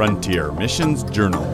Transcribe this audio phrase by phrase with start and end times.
[0.00, 1.44] Frontier Missions Journal.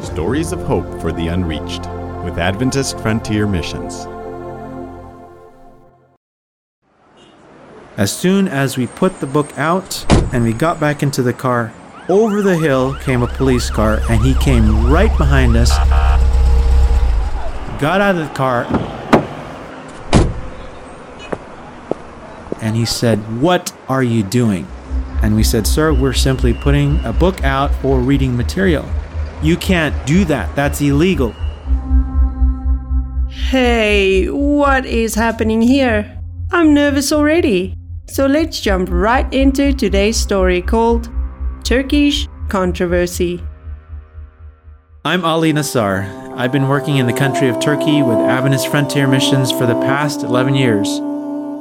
[0.00, 1.86] Stories of Hope for the Unreached
[2.22, 4.06] with Adventist Frontier Missions.
[7.96, 11.74] As soon as we put the book out and we got back into the car,
[12.08, 15.76] over the hill came a police car and he came right behind us,
[17.80, 18.66] got out of the car,
[22.60, 24.66] and he said, What are you doing?
[25.22, 28.88] And we said, Sir, we're simply putting a book out for reading material.
[29.42, 31.34] You can't do that, that's illegal.
[33.30, 36.18] Hey, what is happening here?
[36.52, 37.74] I'm nervous already.
[38.06, 41.08] So let's jump right into today's story called
[41.62, 43.42] Turkish Controversy.
[45.04, 46.04] I'm Ali Nassar.
[46.36, 50.22] I've been working in the country of Turkey with Adventist Frontier Missions for the past
[50.22, 51.00] 11 years.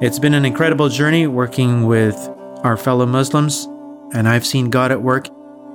[0.02, 2.16] It's been an incredible journey working with
[2.64, 3.66] our fellow Muslims,
[4.14, 5.28] and I've seen God at work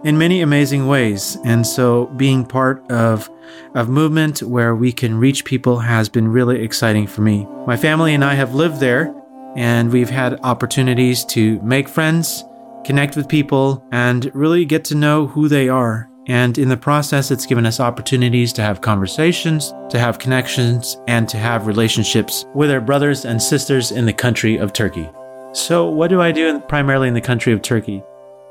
[0.03, 1.37] in many amazing ways.
[1.45, 3.29] And so being part of
[3.75, 7.47] a movement where we can reach people has been really exciting for me.
[7.67, 9.15] My family and I have lived there
[9.57, 12.45] and we've had opportunities to make friends,
[12.83, 16.09] connect with people, and really get to know who they are.
[16.27, 21.29] And in the process, it's given us opportunities to have conversations, to have connections, and
[21.29, 25.09] to have relationships with our brothers and sisters in the country of Turkey.
[25.53, 28.03] So, what do I do primarily in the country of Turkey?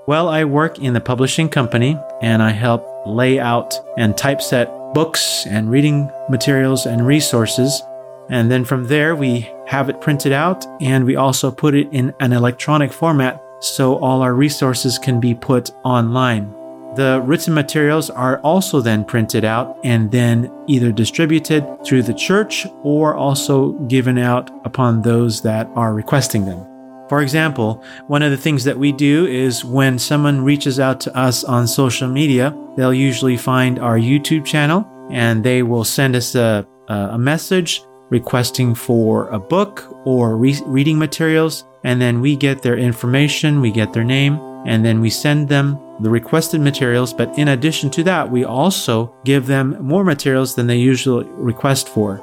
[0.06, 5.46] Well, I work in the publishing company and I help lay out and typeset books
[5.48, 7.82] and reading materials and resources.
[8.30, 12.14] And then from there, we have it printed out and we also put it in
[12.20, 16.63] an electronic format so all our resources can be put online.
[16.96, 22.68] The written materials are also then printed out and then either distributed through the church
[22.84, 26.68] or also given out upon those that are requesting them.
[27.10, 31.18] For example, one of the things that we do is when someone reaches out to
[31.18, 36.36] us on social media, they'll usually find our YouTube channel and they will send us
[36.36, 41.66] a, a message requesting for a book or re- reading materials.
[41.84, 45.78] And then we get their information, we get their name, and then we send them
[46.00, 47.14] the requested materials.
[47.14, 51.90] But in addition to that, we also give them more materials than they usually request
[51.90, 52.22] for.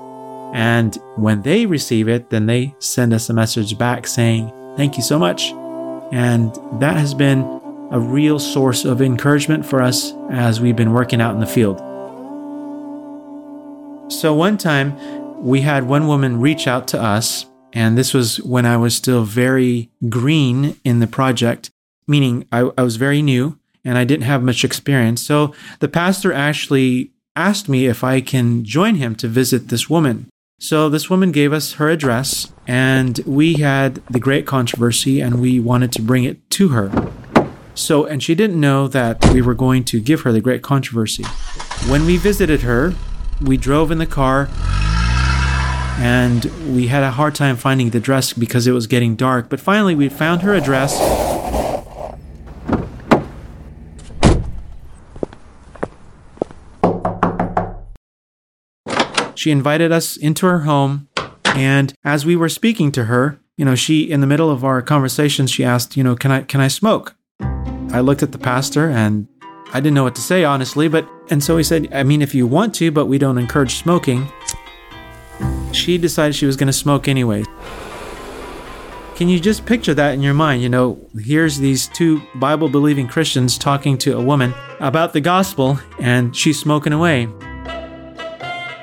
[0.52, 5.02] And when they receive it, then they send us a message back saying, Thank you
[5.02, 5.52] so much.
[6.12, 7.60] And that has been
[7.90, 11.78] a real source of encouragement for us as we've been working out in the field.
[14.12, 14.96] So one time,
[15.40, 19.24] we had one woman reach out to us, and this was when I was still
[19.24, 21.70] very green in the project,
[22.06, 25.22] meaning I, I was very new and I didn't have much experience.
[25.22, 30.28] So the pastor actually asked me if I can join him to visit this woman.
[30.58, 35.58] So this woman gave us her address, and we had the great controversy, and we
[35.58, 37.10] wanted to bring it to her.
[37.74, 41.24] So, and she didn't know that we were going to give her the great controversy.
[41.88, 42.92] When we visited her,
[43.40, 44.50] we drove in the car,
[45.98, 49.48] and we had a hard time finding the dress because it was getting dark.
[49.48, 50.98] But finally, we found her address.
[59.40, 61.08] She invited us into her home,
[61.44, 64.82] and as we were speaking to her, you know, she in the middle of our
[64.82, 67.16] conversation, she asked, you know, can I can I smoke?
[67.40, 69.28] I looked at the pastor and
[69.72, 72.34] I didn't know what to say honestly, but and so he said, I mean, if
[72.34, 74.30] you want to, but we don't encourage smoking.
[75.72, 77.44] She decided she was going to smoke anyway.
[79.14, 80.60] Can you just picture that in your mind?
[80.60, 85.80] You know, here's these two Bible believing Christians talking to a woman about the gospel,
[85.98, 87.26] and she's smoking away.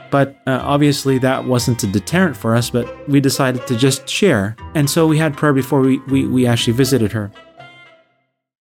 [0.09, 4.55] But uh, obviously, that wasn't a deterrent for us, but we decided to just share.
[4.73, 7.31] And so we had prayer before we, we, we actually visited her.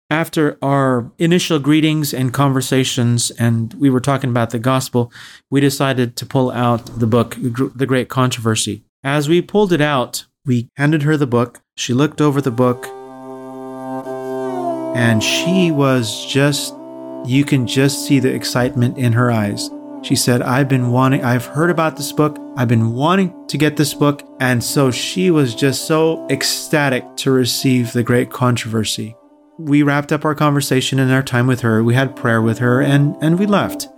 [0.08, 5.10] After our initial greetings and conversations, and we were talking about the gospel,
[5.50, 8.84] we decided to pull out the book, The Great Controversy.
[9.02, 11.62] As we pulled it out, we handed her the book.
[11.76, 12.86] She looked over the book,
[14.94, 16.74] and she was just,
[17.24, 19.70] you can just see the excitement in her eyes.
[20.02, 22.36] She said, I've been wanting, I've heard about this book.
[22.56, 24.22] I've been wanting to get this book.
[24.40, 29.14] And so she was just so ecstatic to receive the great controversy.
[29.58, 31.84] We wrapped up our conversation and our time with her.
[31.84, 33.88] We had prayer with her and, and we left.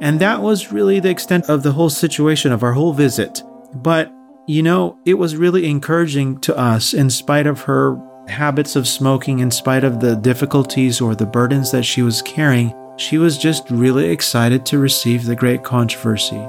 [0.00, 3.42] And that was really the extent of the whole situation of our whole visit.
[3.72, 4.12] But,
[4.48, 7.96] you know, it was really encouraging to us in spite of her
[8.26, 12.74] habits of smoking, in spite of the difficulties or the burdens that she was carrying
[12.96, 16.42] she was just really excited to receive the great controversy.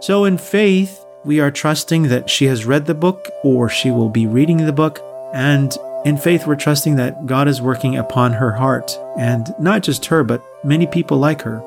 [0.00, 4.10] So, in faith, we are trusting that she has read the book or she will
[4.10, 5.00] be reading the book,
[5.32, 10.04] and in faith, we're trusting that God is working upon her heart, and not just
[10.06, 11.62] her, but many people like her.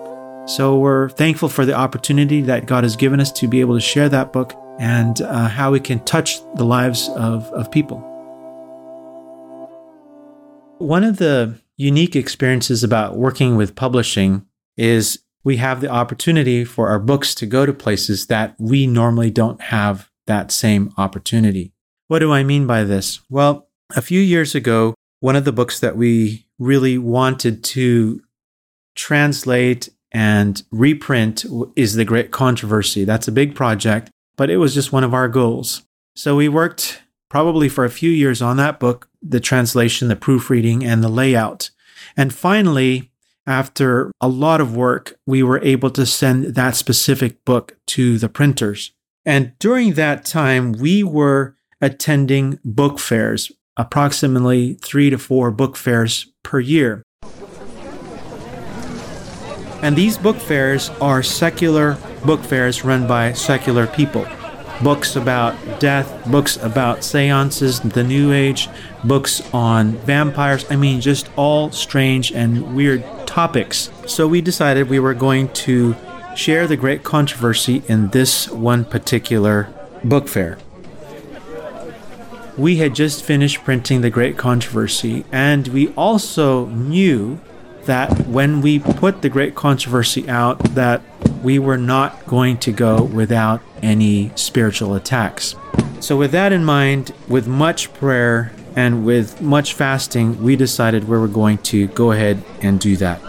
[0.48, 3.82] So we're thankful for the opportunity that God has given us to be able to
[3.82, 7.98] share that book and uh, how we can touch the lives of, of people.
[10.78, 14.46] One of the unique experiences about working with publishing
[14.76, 19.32] is we have the opportunity for our books to go to places that we normally
[19.32, 21.72] don't have that same opportunity.
[22.08, 23.22] What do I mean by this?
[23.30, 28.22] Well, a few years ago, one of the books that we really wanted to
[28.96, 31.46] translate and reprint
[31.76, 33.04] is The Great Controversy.
[33.04, 35.84] That's a big project, but it was just one of our goals.
[36.16, 40.84] So we worked probably for a few years on that book, the translation, the proofreading,
[40.84, 41.70] and the layout.
[42.16, 43.12] And finally,
[43.46, 48.30] after a lot of work, we were able to send that specific book to the
[48.30, 48.92] printers.
[49.26, 56.32] And during that time, we were attending book fairs, approximately three to four book fairs
[56.44, 57.04] per year.
[59.82, 64.26] And these book fairs are secular book fairs run by secular people
[64.84, 68.70] books about death, books about seances, the New Age,
[69.04, 70.66] books on vampires.
[70.70, 73.90] I mean, just all strange and weird topics.
[74.06, 75.96] So we decided we were going to
[76.36, 79.70] share the great controversy in this one particular
[80.04, 80.58] book fair.
[82.58, 87.40] We had just finished printing the Great Controversy, and we also knew
[87.88, 91.02] that when we put the great controversy out that
[91.44, 95.56] we were not going to go without any spiritual attacks.
[96.00, 101.18] So with that in mind, with much prayer and with much fasting, we decided we
[101.18, 103.20] were going to go ahead and do that.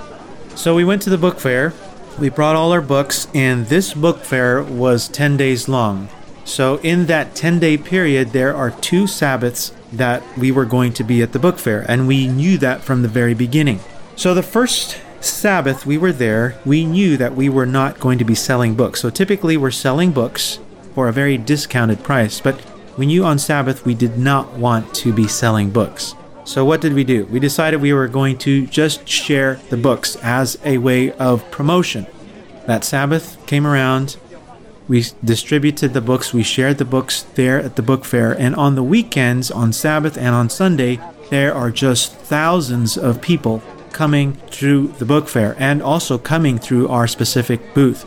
[0.54, 1.72] So we went to the book fair.
[2.18, 6.08] We brought all our books and this book fair was 10 days long.
[6.44, 11.04] So in that 10 day period, there are two Sabbaths that we were going to
[11.04, 13.80] be at the book fair, and we knew that from the very beginning.
[14.18, 18.24] So the first Sabbath we were there, we knew that we were not going to
[18.24, 19.00] be selling books.
[19.00, 20.58] So typically we're selling books
[20.92, 22.60] for a very discounted price, but
[22.96, 26.16] we knew on Sabbath we did not want to be selling books.
[26.42, 27.26] So what did we do?
[27.26, 32.04] We decided we were going to just share the books as a way of promotion.
[32.66, 34.16] That Sabbath came around,
[34.88, 38.74] we distributed the books, we shared the books there at the book fair, and on
[38.74, 40.98] the weekends, on Sabbath and on Sunday,
[41.30, 43.62] there are just thousands of people
[43.92, 48.06] coming through the book fair and also coming through our specific booth.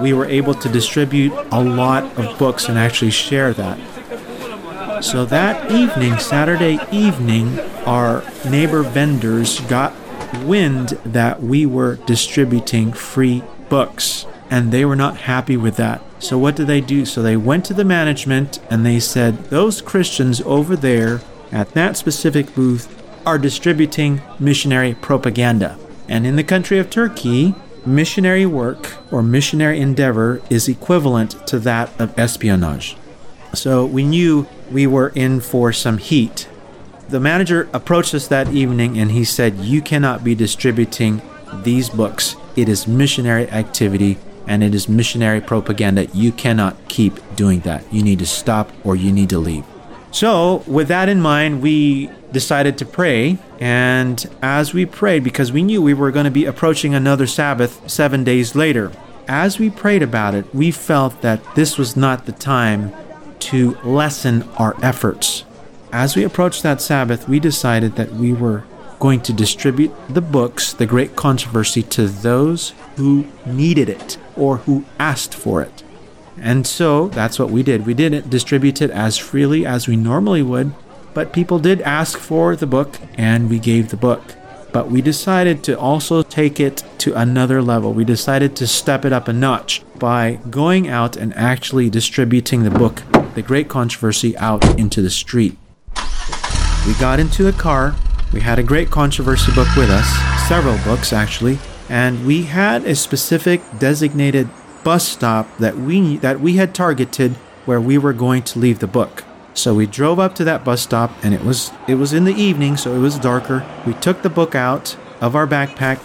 [0.00, 3.78] We were able to distribute a lot of books and actually share that.
[5.04, 9.94] So that evening, Saturday evening, our neighbor vendors got
[10.44, 16.02] wind that we were distributing free books and they were not happy with that.
[16.18, 17.06] So what did they do?
[17.06, 21.96] So they went to the management and they said, Those Christians over there at that
[21.96, 25.78] specific booth are distributing missionary propaganda.
[26.08, 27.54] And in the country of Turkey,
[27.86, 32.96] missionary work or missionary endeavor is equivalent to that of espionage.
[33.54, 36.48] So we knew we were in for some heat.
[37.08, 41.20] The manager approached us that evening and he said, You cannot be distributing
[41.62, 42.36] these books.
[42.56, 46.06] It is missionary activity and it is missionary propaganda.
[46.06, 47.84] You cannot keep doing that.
[47.92, 49.64] You need to stop or you need to leave.
[50.12, 53.38] So, with that in mind, we decided to pray.
[53.58, 57.88] And as we prayed, because we knew we were going to be approaching another Sabbath
[57.90, 58.92] seven days later,
[59.28, 62.92] as we prayed about it, we felt that this was not the time
[63.40, 65.44] to lessen our efforts.
[65.92, 68.64] As we approached that Sabbath, we decided that we were
[68.98, 74.84] going to distribute the books, The Great Controversy, to those who needed it or who
[74.98, 75.82] asked for it.
[76.38, 77.86] And so that's what we did.
[77.86, 80.72] We didn't distribute it as freely as we normally would,
[81.14, 84.22] but people did ask for the book and we gave the book.
[84.72, 87.92] But we decided to also take it to another level.
[87.92, 92.70] We decided to step it up a notch by going out and actually distributing the
[92.70, 93.02] book,
[93.34, 95.56] The Great Controversy, out into the street.
[96.86, 97.96] We got into the car.
[98.32, 100.08] We had a great controversy book with us,
[100.48, 104.48] several books actually, and we had a specific designated
[104.84, 107.32] bus stop that we that we had targeted
[107.66, 109.24] where we were going to leave the book.
[109.54, 112.34] So we drove up to that bus stop and it was it was in the
[112.34, 113.66] evening so it was darker.
[113.86, 115.98] We took the book out of our backpack,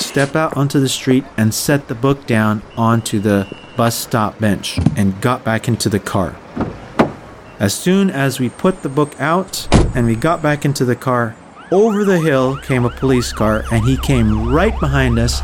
[0.00, 3.46] stepped out onto the street and set the book down onto the
[3.76, 6.36] bus stop bench and got back into the car.
[7.58, 11.36] As soon as we put the book out and we got back into the car,
[11.70, 15.42] over the hill came a police car and he came right behind us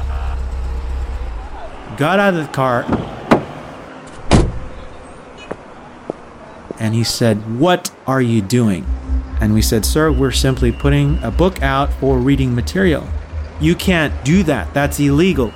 [1.98, 2.84] got out of the car,
[6.80, 8.86] and he said, What are you doing?
[9.40, 13.06] And we said, Sir, we're simply putting a book out for reading material.
[13.60, 15.52] You can't do that, that's illegal.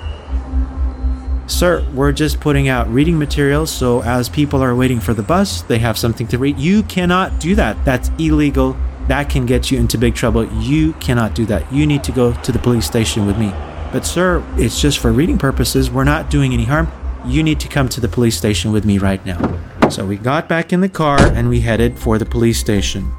[1.46, 5.62] Sir, we're just putting out reading material so as people are waiting for the bus,
[5.62, 6.58] they have something to read.
[6.58, 7.84] You cannot do that.
[7.84, 8.76] That's illegal.
[9.08, 10.46] That can get you into big trouble.
[10.62, 11.70] You cannot do that.
[11.72, 13.52] You need to go to the police station with me.
[13.92, 15.90] But, sir, it's just for reading purposes.
[15.90, 16.90] We're not doing any harm.
[17.26, 19.60] You need to come to the police station with me right now.
[19.92, 23.12] So we got back in the car and we headed for the police station.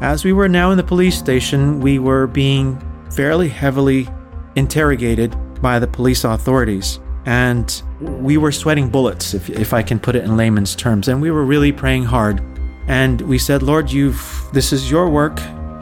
[0.00, 4.08] As we were now in the police station, we were being fairly heavily
[4.54, 10.14] interrogated by the police authorities and we were sweating bullets, if, if I can put
[10.14, 12.40] it in layman's terms, and we were really praying hard.
[12.86, 15.40] And we said, Lord, you've this is your work.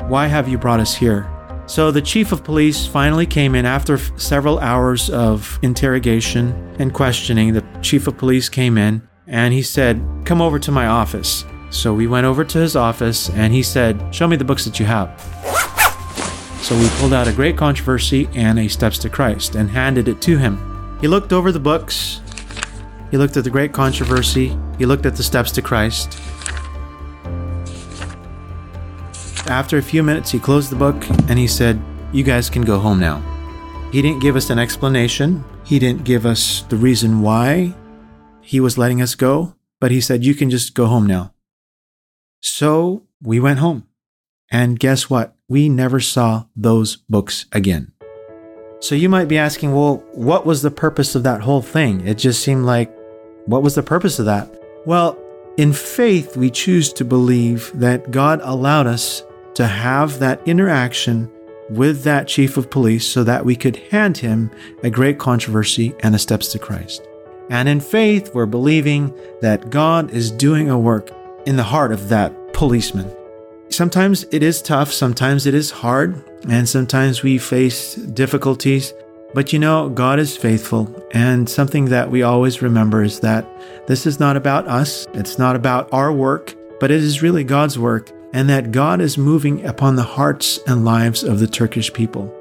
[0.09, 1.31] Why have you brought us here?
[1.67, 7.53] So the chief of police finally came in after several hours of interrogation and questioning.
[7.53, 11.47] The chief of police came in and he said, Come over to my office.
[11.71, 14.79] So we went over to his office and he said, Show me the books that
[14.79, 15.19] you have.
[16.61, 20.21] So we pulled out a great controversy and a Steps to Christ and handed it
[20.23, 20.99] to him.
[21.01, 22.21] He looked over the books.
[23.11, 24.57] He looked at the great controversy.
[24.79, 26.21] He looked at the steps to Christ.
[29.49, 31.81] After a few minutes, he closed the book and he said,
[32.13, 33.21] You guys can go home now.
[33.91, 35.45] He didn't give us an explanation.
[35.65, 37.75] He didn't give us the reason why
[38.41, 41.33] he was letting us go, but he said, You can just go home now.
[42.41, 43.87] So we went home.
[44.51, 45.37] And guess what?
[45.49, 47.93] We never saw those books again.
[48.81, 52.07] So you might be asking, well, what was the purpose of that whole thing?
[52.07, 52.91] It just seemed like,
[53.45, 54.51] what was the purpose of that?
[54.87, 55.19] Well,
[55.59, 59.23] in faith, we choose to believe that God allowed us
[59.55, 61.31] to have that interaction
[61.69, 64.51] with that chief of police so that we could hand him
[64.83, 67.07] a great controversy and the steps to Christ.
[67.51, 71.11] And in faith, we're believing that God is doing a work
[71.47, 73.11] in the heart of that policeman.
[73.71, 78.95] Sometimes it is tough, sometimes it is hard, and sometimes we face difficulties.
[79.35, 80.93] But you know, God is faithful.
[81.13, 83.47] And something that we always remember is that
[83.87, 87.79] this is not about us, it's not about our work, but it is really God's
[87.79, 92.33] work, and that God is moving upon the hearts and lives of the Turkish people.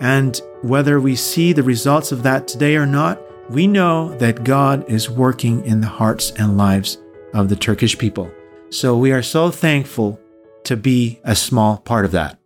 [0.00, 4.88] And whether we see the results of that today or not, we know that God
[4.90, 6.98] is working in the hearts and lives
[7.32, 8.30] of the Turkish people.
[8.70, 10.20] So we are so thankful
[10.64, 12.38] to be a small part of that.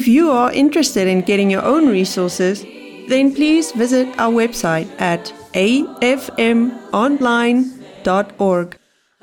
[0.00, 2.64] If you are interested in getting your own resources,
[3.08, 6.68] then please visit our website at afmonline.org.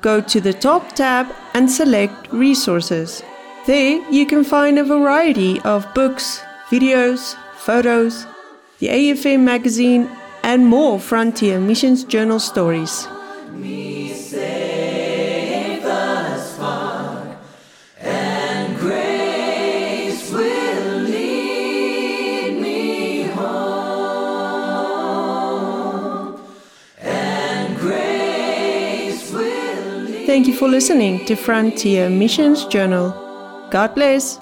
[0.00, 3.24] Go to the top tab and select Resources.
[3.66, 8.24] There you can find a variety of books, videos, photos,
[8.78, 10.08] the AFM magazine,
[10.44, 13.08] and more Frontier Missions Journal stories.
[30.38, 33.10] Thank you for listening to Frontier Missions Journal.
[33.72, 34.38] God bless.